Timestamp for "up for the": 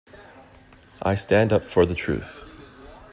1.53-1.93